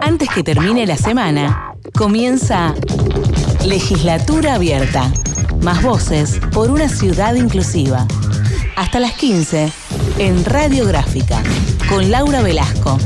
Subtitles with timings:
[0.00, 2.74] Antes que termine la semana, comienza
[3.64, 5.12] Legislatura Abierta.
[5.62, 8.06] Más voces por una ciudad inclusiva.
[8.76, 9.70] Hasta las 15
[10.18, 11.42] en Radiográfica
[11.88, 12.98] con Laura Velasco.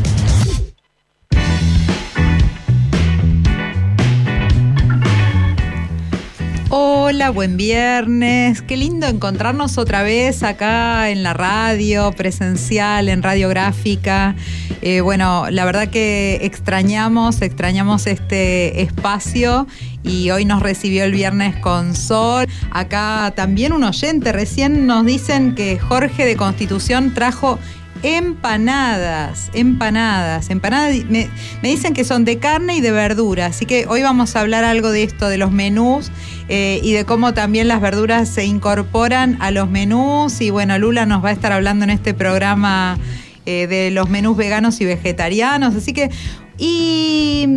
[7.15, 8.61] Hola, buen viernes.
[8.61, 14.35] Qué lindo encontrarnos otra vez acá en la radio, presencial, en radiográfica.
[14.83, 19.69] Eh, bueno, la verdad que extrañamos, extrañamos este espacio
[20.03, 22.49] y hoy nos recibió el viernes con Sol.
[22.73, 27.61] Acá también un oyente, recién nos dicen que Jorge de Constitución trajo
[28.05, 30.95] empanadas, empanadas, empanadas.
[31.09, 31.31] Me,
[31.63, 34.91] dicen que son de carne y de verdura, así que hoy vamos a hablar algo
[34.91, 36.13] de esto, de los menús
[36.49, 40.43] eh, y de cómo también las verduras se incorporan a los menús.
[40.43, 42.99] Y bueno, Lula nos va a estar hablando en este programa
[43.47, 46.11] eh, de los menús veganos y vegetarianos, así que...
[46.57, 47.49] Y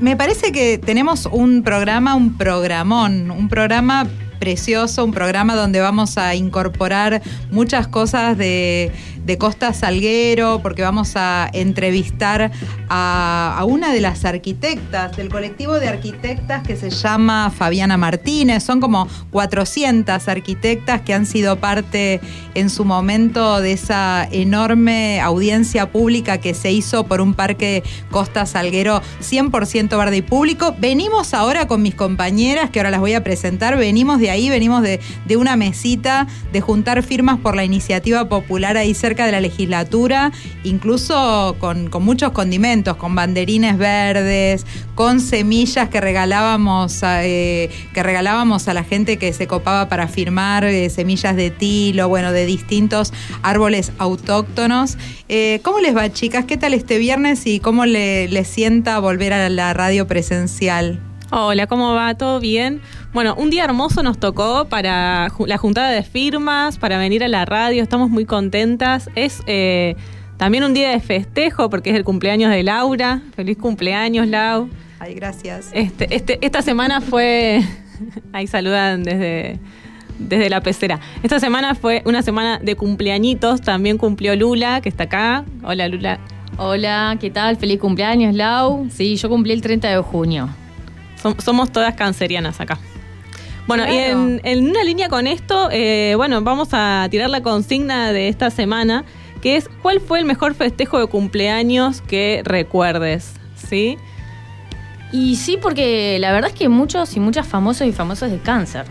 [0.00, 4.06] me parece que tenemos un programa, un programón, un programa
[4.38, 8.92] precioso, un programa donde vamos a incorporar muchas cosas de
[9.24, 12.52] de Costa Salguero, porque vamos a entrevistar
[12.88, 18.62] a, una de las arquitectas del colectivo de arquitectas que se llama Fabiana Martínez.
[18.62, 22.20] Son como 400 arquitectas que han sido parte
[22.54, 28.44] en su momento de esa enorme audiencia pública que se hizo por un parque Costa
[28.44, 30.74] Salguero 100% verde y público.
[30.78, 34.82] Venimos ahora con mis compañeras, que ahora las voy a presentar, venimos de ahí, venimos
[34.82, 39.40] de, de una mesita de juntar firmas por la iniciativa popular ahí cerca de la
[39.40, 40.32] legislatura,
[40.62, 48.68] incluso con, muchos condimentos, con banderines verdes, con semillas que regalábamos, a, eh, que regalábamos
[48.68, 53.12] a la gente que se copaba para firmar eh, semillas de tilo, bueno, de distintos
[53.42, 54.98] árboles autóctonos.
[55.28, 56.44] Eh, ¿Cómo les va, chicas?
[56.44, 61.00] ¿Qué tal este viernes y cómo le, le sienta volver a la radio presencial?
[61.30, 62.14] Hola, ¿cómo va?
[62.14, 62.82] ¿Todo bien?
[63.14, 67.44] Bueno, un día hermoso nos tocó para la juntada de firmas, para venir a la
[67.46, 69.08] radio, estamos muy contentas.
[69.14, 69.96] Es eh,
[70.36, 73.22] también un día de festejo porque es el cumpleaños de Laura.
[73.34, 74.68] Feliz cumpleaños, Lau.
[75.00, 75.70] Ay, gracias.
[75.72, 77.62] Este, este, esta semana fue.
[78.32, 79.58] Ahí saludan desde,
[80.18, 81.00] desde la pecera.
[81.22, 83.62] Esta semana fue una semana de cumpleañitos.
[83.62, 85.44] También cumplió Lula, que está acá.
[85.62, 86.20] Hola, Lula.
[86.58, 87.56] Hola, ¿qué tal?
[87.56, 88.88] Feliz cumpleaños, Lau.
[88.90, 90.50] Sí, yo cumplí el 30 de junio
[91.38, 92.78] somos todas cancerianas acá.
[93.66, 98.28] Bueno, y en, una línea con esto, eh, bueno, vamos a tirar la consigna de
[98.28, 99.04] esta semana,
[99.40, 103.32] que es ¿cuál fue el mejor festejo de cumpleaños que recuerdes?
[103.56, 103.96] ¿Sí?
[105.12, 108.84] Y sí, porque la verdad es que muchos y muchas famosos y famosas de cáncer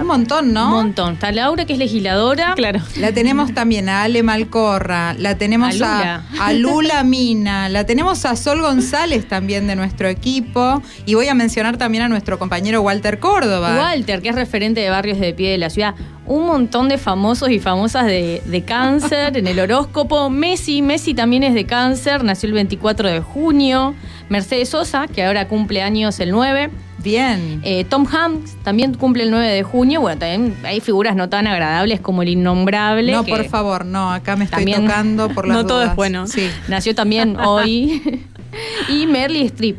[0.00, 0.66] un montón, ¿no?
[0.66, 1.14] Un montón.
[1.14, 2.54] Está Laura, que es legisladora.
[2.54, 2.80] Claro.
[2.96, 6.22] La tenemos también a Ale Malcorra, la tenemos a,
[6.54, 7.04] Lula.
[7.04, 10.82] Mina, la tenemos a Sol González también de nuestro equipo.
[11.06, 13.76] Y voy a mencionar también a nuestro compañero Walter Córdoba.
[13.76, 15.94] Walter, que es referente de barrios de pie de la ciudad.
[16.26, 20.30] Un montón de famosos y famosas de, de cáncer en el horóscopo.
[20.30, 23.94] Messi, Messi también es de cáncer, nació el 24 de junio.
[24.28, 26.70] Mercedes Sosa, que ahora cumple años el 9.
[27.02, 27.60] Bien.
[27.64, 30.00] Eh, Tom Hanks también cumple el 9 de junio.
[30.00, 33.12] Bueno, también hay figuras no tan agradables como el innombrable.
[33.12, 34.12] No, por favor, no.
[34.12, 36.26] Acá me estoy tocando por las No todo es bueno.
[36.26, 36.48] Sí.
[36.68, 38.22] Nació también hoy.
[38.88, 39.76] y Merly Streep,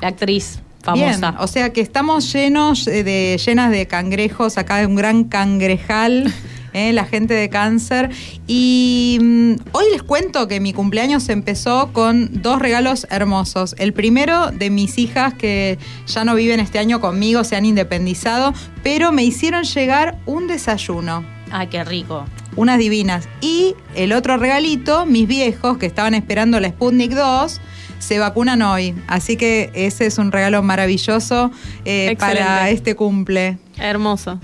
[0.00, 1.30] la actriz famosa.
[1.30, 6.32] Bien, o sea que estamos llenos de llenas de cangrejos acá de un gran cangrejal
[6.72, 6.92] ¿eh?
[6.92, 8.10] la gente de cáncer.
[8.46, 13.74] Y mm, hoy les cuento que mi cumpleaños empezó con dos regalos hermosos.
[13.78, 18.52] El primero de mis hijas que ya no viven este año conmigo, se han independizado,
[18.82, 21.24] pero me hicieron llegar un desayuno.
[21.50, 22.24] Ay, qué rico.
[22.56, 23.28] Unas divinas.
[23.42, 27.60] Y el otro regalito, mis viejos que estaban esperando la Sputnik 2
[27.98, 28.94] se vacunan hoy.
[29.06, 31.50] Así que ese es un regalo maravilloso
[31.84, 33.58] eh, para este cumple.
[33.78, 34.40] Hermoso.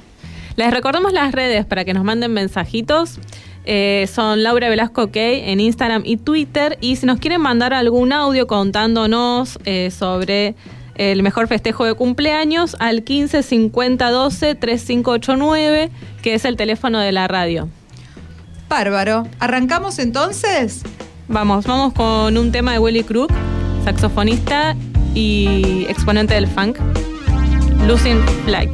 [0.59, 3.21] Les recordamos las redes para que nos manden mensajitos.
[3.65, 6.79] Eh, son Laura Velasco OK en Instagram y Twitter.
[6.81, 10.57] Y si nos quieren mandar algún audio contándonos eh, sobre
[10.97, 15.91] el mejor festejo de cumpleaños, al 15 50 12 3589,
[16.22, 17.69] que es el teléfono de la radio.
[18.69, 19.28] Bárbaro.
[19.39, 20.83] ¿Arrancamos entonces?
[21.28, 23.31] Vamos, vamos con un tema de Willy Crook,
[23.84, 24.75] saxofonista
[25.15, 26.78] y exponente del funk,
[27.87, 28.72] Losing Flight.